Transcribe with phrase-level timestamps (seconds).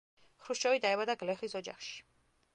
[0.45, 2.03] ხრუშჩოვი დაიბადა გლეხის ოჯახში.